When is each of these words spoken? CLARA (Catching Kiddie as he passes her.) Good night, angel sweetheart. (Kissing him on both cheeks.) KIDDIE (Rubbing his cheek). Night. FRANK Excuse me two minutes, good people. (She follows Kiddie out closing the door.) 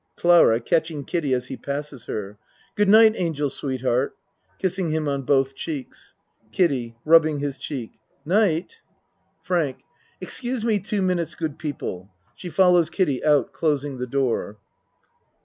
CLARA 0.15 0.61
(Catching 0.61 1.03
Kiddie 1.05 1.35
as 1.35 1.45
he 1.45 1.55
passes 1.57 2.05
her.) 2.05 2.39
Good 2.73 2.89
night, 2.89 3.13
angel 3.15 3.51
sweetheart. 3.51 4.17
(Kissing 4.57 4.89
him 4.89 5.07
on 5.07 5.21
both 5.21 5.53
cheeks.) 5.53 6.15
KIDDIE 6.51 6.95
(Rubbing 7.05 7.37
his 7.37 7.59
cheek). 7.59 7.99
Night. 8.25 8.81
FRANK 9.43 9.83
Excuse 10.19 10.65
me 10.65 10.79
two 10.79 11.03
minutes, 11.03 11.35
good 11.35 11.59
people. 11.59 12.09
(She 12.33 12.49
follows 12.49 12.89
Kiddie 12.89 13.23
out 13.23 13.53
closing 13.53 13.99
the 13.99 14.07
door.) 14.07 14.57